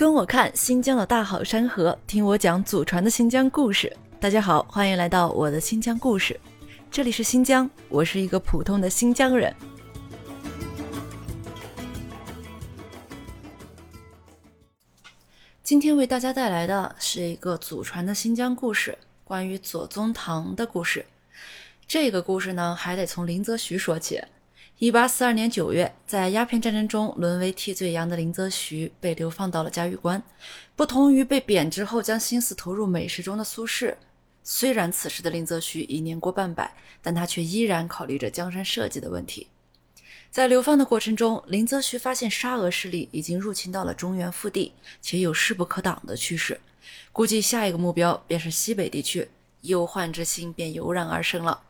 [0.00, 3.94] 跟我看新疆的大好山河，听我讲祖传的新疆故事。
[4.18, 6.40] 大家好，欢迎来到我的新疆故事。
[6.90, 9.54] 这里是新疆，我是一个普通的新疆人。
[15.62, 21.04] 今天为大家带来的是一个祖传的新疆故事，关于左宗棠的故事。
[21.86, 24.18] 这个故事呢，还得从林则徐说起。
[24.80, 30.22] 一八四二年九月，在鸦片战争中沦为替罪羊的林则徐被流放到了嘉峪关。
[30.74, 33.94] 不同于被贬之后将心思投入美食中的苏轼，
[34.42, 39.48] 虽然此时的林则徐已年过半百，但他却依然考虑着江山社稷的问题。
[40.30, 46.58] 在流放的过程中，林则徐发现沙俄势力已经入侵到了中原腹地，且有势不可挡的趋势，
[47.12, 49.28] 估计下一个目标便是西北地区，
[49.60, 51.64] 忧患之心便油然而生了。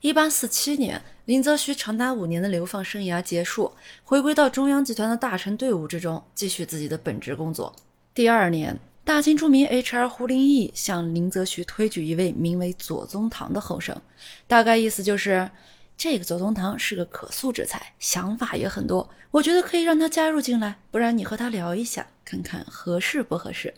[0.00, 3.72] 一八四七年，林则徐长达五年的流放生涯结束，
[4.04, 7.74] 回归到中央集团的大臣队伍之中，继续自己的本职工作。
[8.14, 10.08] 第二年，大清著名 H.R.
[10.08, 14.00] 胡林翼向林则徐推举一位名为左宗棠的后生，
[14.46, 15.50] 大概意思就是，
[15.96, 23.74] 这个左宗棠是个可塑之才，想法也很多，我觉得可以让他加入进来，不然你和他聊一下，看看合适不合适。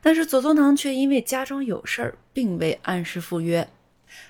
[0.00, 3.68] 但是左宗棠却因为家中有事儿，并未按时赴约。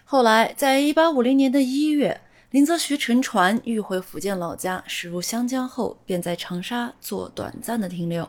[0.05, 8.29] 后来，在一八五零年的一月，林则徐乘船欲回福建老家，驶入湘江后，便在长沙做短暂的停留。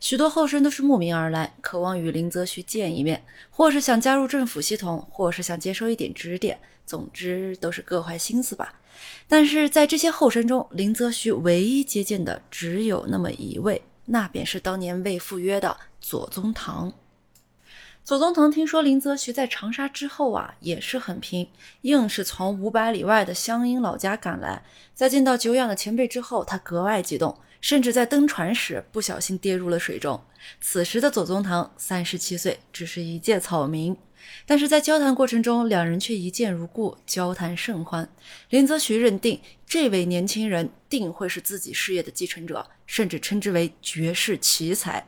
[0.00, 8.80] 许多后生都是慕名而来，渴望与林则徐见一面，或是想加入政府系统，或是想接受一点指点，总之都是各怀心思吧。
[9.28, 16.92] 但是在这些后生中，林则徐唯一接见的只有那么一位，那便是当年未赴约的左宗棠。
[18.08, 21.46] 左宗棠听说林则徐在长沙之后啊，也是很拼，
[21.82, 24.64] 硬是从五百里外的湘阴老家赶来。
[24.94, 30.18] 在见到久仰的前辈之后，他格外激动，甚至在登船时不小心跌入了水中。
[30.58, 33.94] 此时的左宗棠三十七岁，只是一介草民，
[34.46, 38.08] 但是在交谈过程中，两人却一见如故，交谈甚欢。
[38.48, 45.06] 林则徐认定这位年轻人定会是自己事业的继承者，甚至称之为绝世奇才。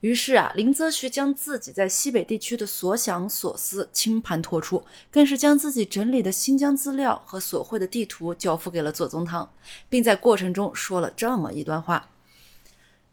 [0.00, 9.52] 于是啊，林则徐将自己在西北地区的所想所思倾盘托出，更是将自己整理的新疆资料和所绘的地图交付给了左宗棠，
[9.90, 12.08] 并在过程中说了这么一段话：“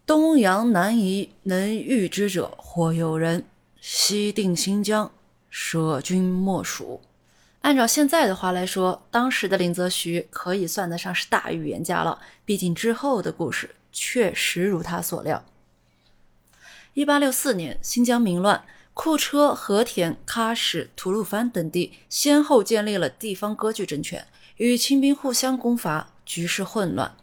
[0.07, 3.41] 东洋南夷能预之者，或有人；
[3.81, 5.11] 西定新疆，
[5.49, 7.01] 舍君莫属。”
[7.61, 12.21] 按照现在的话来说，当时的林则徐可以算得上是大预言家了。
[12.45, 15.43] 毕竟之后的故事确实如他所料。
[16.97, 18.63] 一八六四年，新疆民乱，
[18.95, 24.25] 库车、和田、喀什、吐鲁番等地先后建立了地方割据政权，
[24.55, 27.15] 与清兵互相攻伐，局势混乱。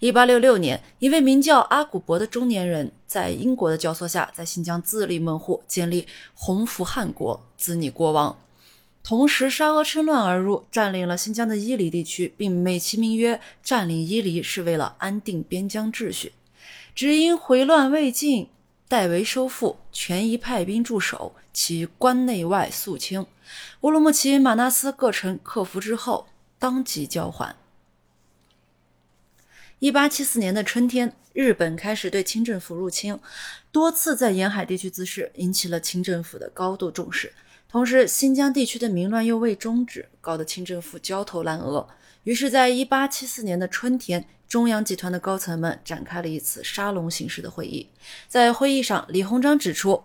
[0.00, 8.36] 一八六六年，一位名叫阿古伯的中年人，在英国的教唆下，在新疆自立门户，建立洪福汗国，自拟国王。
[9.04, 16.32] 同时，沙俄趁乱而入，占领了新疆的伊犁地区，并美其名曰占领伊犁是为了安定边疆秩序，
[16.96, 18.48] 只因回乱未尽。
[18.90, 23.24] 代为收复，权宜派兵驻守，其关内外肃清。
[23.82, 26.26] 乌鲁木齐、马纳斯各城克服之后，
[26.58, 27.54] 当即交还。
[29.78, 33.20] 一八七四年的春天，日本开始对清政府入侵，
[33.70, 37.32] 多次在沿海地区滋事，引起了清政府的高度重视。
[37.68, 41.86] 同时，新疆地区的民乱又未终止，搞得清政府焦头烂额。
[42.24, 44.26] 于是，在一八七四年的春天。
[44.50, 47.88] 中央集团的高层们展开了一次沙龙形式的会议。
[48.26, 50.02] 在会议上，李鸿章指出，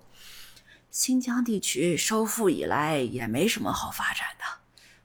[0.91, 4.45] 新疆地区收复以来也没什么好发展的，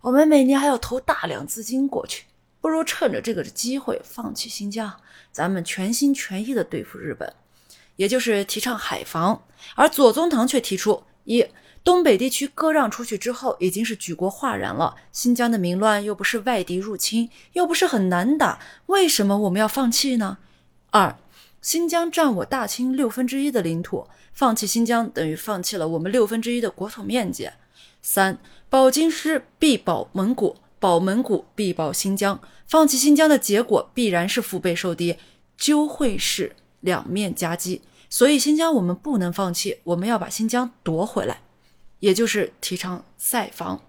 [0.03, 2.27] 我们每年还要投大量资金过去，
[2.61, 5.01] 不如趁着这个机会放弃新疆，
[5.33, 7.33] 咱们全心全意的对付日本，
[7.97, 9.43] 也就是提倡海防。
[9.75, 11.47] 而左宗棠却提出一。
[11.83, 14.95] 东北地区割让出去之后，已经是举国哗然了。
[15.13, 20.39] 新疆的民乱又不是外敌入侵，又不是很难打，为什么我们要放弃呢？
[20.91, 21.17] 二，
[21.63, 27.49] 新疆占我大清六分之一的领土，放弃新疆等于放弃了我们六分之一的国土面积。
[28.03, 28.39] 三，
[28.69, 35.17] 保京师必保蒙古，保蒙古必保新疆，放弃新疆的结果必然是腹背受敌，
[35.57, 37.81] 就会是两面夹击。
[38.11, 41.41] 所以新疆我们不能放弃，我们要把新疆夺回来。
[42.01, 43.81] 也就是提倡塞防，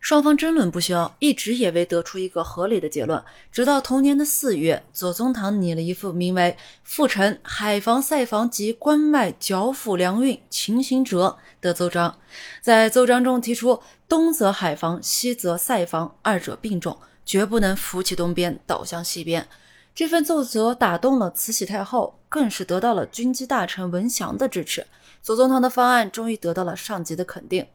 [0.00, 3.22] 双方争论不休，一直也未得出一个合理的结论。
[3.50, 12.18] 直到同年的四月，左宗棠拟了一副名为《复陈海防、塞防及关外剿抚粮运情形折》的奏章，
[12.60, 16.96] 在奏章中提出，东则海防，西则塞防，二者并重，
[17.26, 19.48] 绝不能扶起东边，倒向西边。
[19.94, 24.86] 这份奏折打动了慈禧太后，更是得到了军机大臣文祥的支持。
[25.24, 27.66] 左宗棠的方案终于得到了上级的肯定。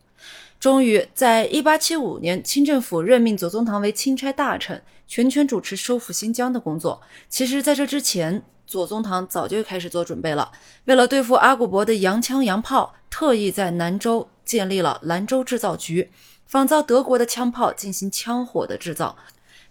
[0.60, 7.01] 终于，在一八七五年，清政府任命左宗棠为钦差大臣，全权主持收复新疆的工作。
[7.28, 10.51] 其实，在这之前，左宗棠早就开始做准备了。
[10.86, 16.12] 为了对付阿古柏的洋枪洋炮，特意在兰州建立了兰州制造局，
[16.45, 19.18] 仿造德国的枪炮进行枪火的制造。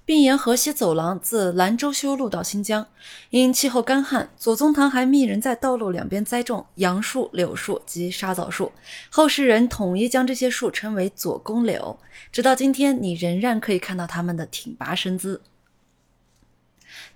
[0.08, 2.86] 并沿河西走廊自兰州修路到新疆。
[3.28, 8.72] 因气候干旱，左宗棠还命人在道路两边栽种杨树、柳树及沙枣树，
[9.10, 11.98] 后世人统一将这些树称为左公柳。
[12.32, 15.42] 直到今天，你仍然可以看到它们的挺拔身姿。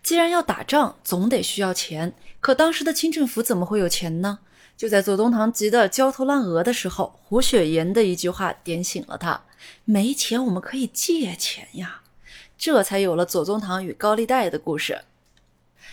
[0.02, 2.12] 既然要打仗，总得需要钱。
[2.40, 4.40] 可当时的清政府怎么会有钱呢？
[4.76, 9.44] 就在左宗棠急得焦头烂额的时候，胡雪岩的一句话点醒了他：
[9.86, 12.01] 没钱，我们可以借钱呀。
[12.62, 15.00] 这才有了左宗棠与高利贷的故事。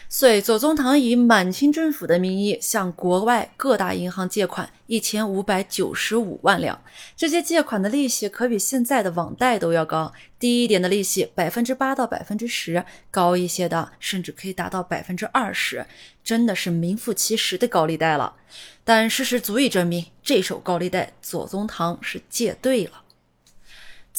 [0.07, 6.79] 遂，左宗棠以满清政府的名义向国外各大银行借款一千五百九十五万两。
[7.17, 15.87] 这些借款的利息可比现在的网贷都要高，低一点的利息百分之八到百分之十，高一些的甚至可以达到百分之二十，
[16.23, 18.35] 真的是名副其实的高利贷了。
[18.83, 22.91] 但事实足以证明，这手高利贷左宗棠是借对了。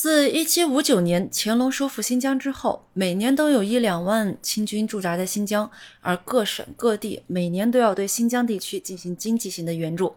[0.03, 5.71] 自一七五九年乾隆收复新疆之后，每年都有一两万清军驻扎在新疆，
[6.01, 10.15] 而各省各地每年都要对新疆地区进行经济型的援助。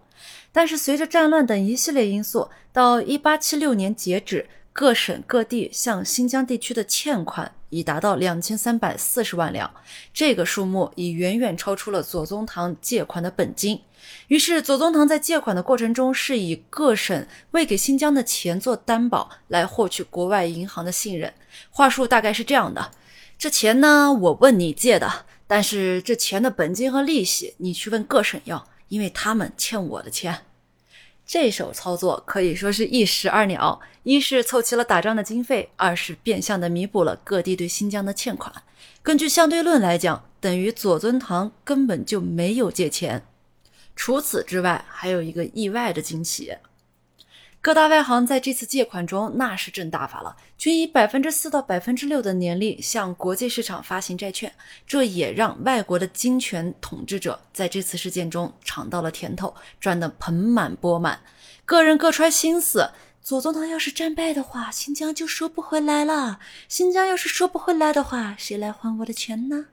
[0.53, 9.71] 但是，随着战乱等一系列因素，到一八七六年截止，各省各地向新疆地区的欠款已达到两千三百四十万两，
[10.11, 13.79] 这个数目已远远超出了左宗棠借款的本金。
[14.27, 21.31] 于是，左宗棠在借款的过程中，是以各省为给新疆的钱做担保，来获取国外银行的信任。
[21.69, 22.91] 话术大概是这样的：
[23.37, 30.41] 这钱呢，我问你借的，但是这钱的本金和利息，你去问各省要，因为他们欠我的钱。
[31.25, 38.53] 这手操作可以说是一石二鸟：一是凑齐了打仗的经费，二是变相的弥补了各地对新疆的欠款。
[39.01, 43.25] 根据相对论来讲，等于左宗棠根本就没有借钱。
[43.95, 46.57] 除此之外，还有一个意外的惊喜。
[47.63, 54.51] 各大外行在这次借款中那是挣大发了，均以百分之四到百分之六的年利向国际市场发行债券，
[54.86, 61.21] 这也让外国的金权统治者在这次事件中尝到了甜头，赚得盆满钵满。
[61.63, 62.89] 个人各揣心思：
[63.21, 69.68] 左宗棠要是战败的话，新疆就收不回来了；新疆要是收不回来的话，谁来还我的钱呢？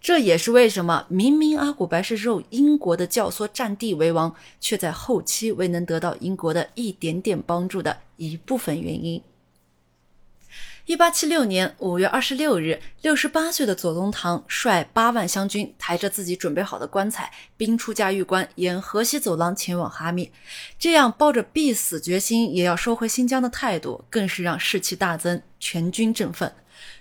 [0.00, 9.22] 这也是为什么明明阿古白是受英国的教唆占地为王，却在后期未能得到英国的一点点帮助的一部分原因。
[10.86, 20.32] 一八七六年五月二十六日，六十八岁的左宗棠率八万湘军，抬着自己准备好的棺材，兵出嘉峪关，沿河西走廊前往哈密。
[20.78, 26.52] 这样抱着必死决心也要收回新疆的态度，更是让士气大增，全军振奋。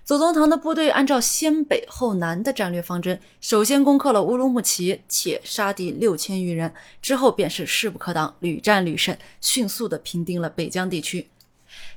[0.10, 6.74] 左宗棠的部队按照先北后南的战略方针，首先攻克了乌鲁木齐，且杀敌六千余人。
[7.00, 11.30] 之后便是势不可挡，屡战屡胜，迅速地平定了北疆地区。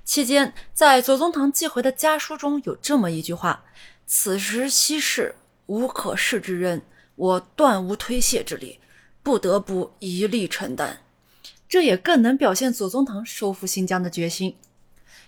[0.05, 3.65] 期间，在左宗棠寄回的家书中有这么一句话
[4.05, 6.83] ：“此时西事无可恃之人，
[7.17, 8.79] 我断无推卸之力，
[9.23, 11.01] 不得不一力承担。”
[11.67, 14.55] 这也更能表现左宗棠收复新疆的决心。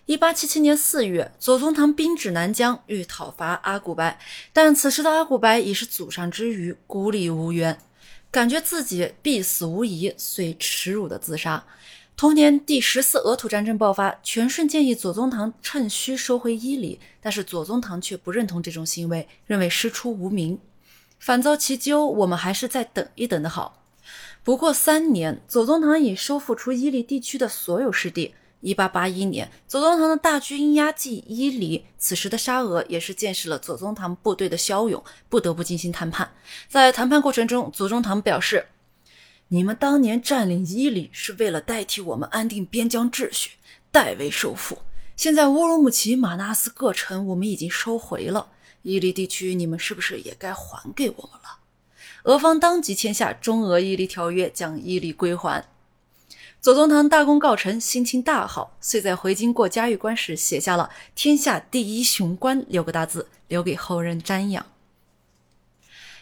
[0.06, 4.18] 一八七七年四月，左宗棠兵至南疆，欲讨伐阿古白，
[4.52, 7.78] 但此时的阿古白已是祖上之余，孤立无援，
[8.30, 11.64] 感觉自己必死无疑，遂耻辱的自杀。
[12.16, 20.58] 同年，第十四俄土战争爆发，全顺建议左宗棠趁虚收回伊犁，但是左宗棠却不认同这种行为，认为师出无名，
[21.18, 22.06] 反遭其咎。
[22.06, 23.82] 我们还是再等一等的好。
[24.44, 28.34] 不过三年，左宗棠已收复出伊犁地区的所有失地。
[28.64, 36.32] 一八八一年，左宗棠的大军压境伊犁，此时的沙俄也是见识了左宗棠部队的骁勇，不得不进行谈判。
[36.66, 38.68] 在谈判过程中，左宗棠表示
[39.48, 43.50] ：“你们当年占领伊犁是为了代替我们安定边疆秩序，
[43.92, 44.78] 代为收复。
[45.14, 48.48] 现在乌鲁木齐、马纳斯各城我们已经收回了，
[48.80, 51.58] 伊犁地区你们是不是也该还给我们了？”
[52.24, 55.62] 俄方当即签下中俄伊犁条约，将伊犁归还。
[56.64, 64.64] 左宗棠大功告成，心情大好，遂在回京过嘉峪关时写下了“天下第一雄关”六个大字，留给后人瞻仰。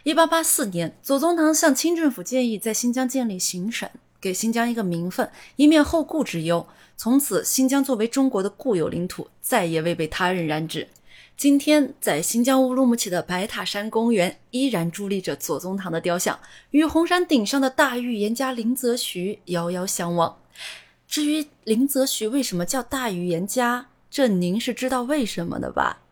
[0.02, 3.88] 一八八四年，左宗棠向清政府建议在新疆建立行省，
[4.20, 6.66] 给新疆一个名分，以免后顾之忧。
[6.96, 10.88] 从此，新疆作为中国的固有领土，再也未被他人染指。
[11.42, 16.38] 今天，在新疆乌鲁木齐的白塔山公园，依然伫立着左宗棠的雕像，
[16.70, 20.38] 与红山顶上的大预言家林则徐遥遥相望。
[21.08, 26.02] 至于林则徐为什么叫大预言家，这您是知道为什么的吧？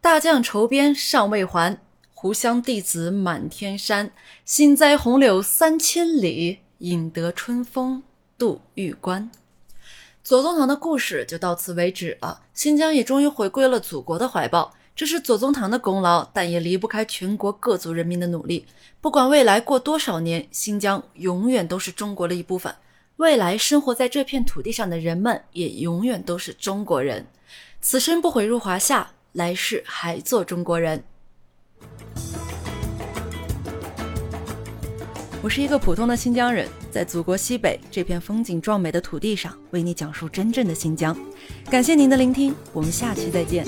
[0.00, 1.78] 大将筹边尚未还，
[2.14, 4.10] 湖湘弟子满天山。
[4.44, 8.02] 新栽红柳三千里，引得春风
[8.36, 9.30] 度玉关。
[10.24, 12.40] 左宗棠的故事就到此为止了。
[12.54, 18.64] 新疆也终于回归了祖国的怀抱，这是左宗棠的功劳，但也离不开全国各族人民的努力。
[19.02, 22.74] 不管未来过多少年，新疆永远都是中国的一部分。
[23.16, 27.26] 未来生活在这片土地上的人们，也永远都是中国人。
[27.82, 31.04] 此生不悔入华夏，来世还做中国人。
[35.42, 41.16] 我是一个普通的新疆人，在祖国西北这片风景壮美的土地上，为你讲述真正的新疆。
[41.68, 43.66] 感谢您的聆听，我们下期再见。